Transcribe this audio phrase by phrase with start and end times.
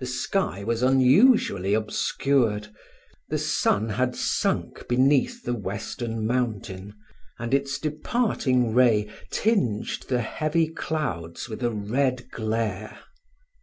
[0.00, 2.68] The sky was unusually obscured,
[3.30, 6.94] the sun had sunk beneath the western mountain,
[7.38, 12.98] and its departing ray tinged the heavy clouds with a red glare.